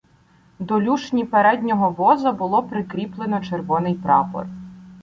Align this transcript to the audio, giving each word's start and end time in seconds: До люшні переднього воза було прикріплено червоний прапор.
До 0.59 0.79
люшні 0.81 1.25
переднього 1.25 1.89
воза 1.89 2.31
було 2.31 2.63
прикріплено 2.63 3.41
червоний 3.41 3.93
прапор. 3.93 4.47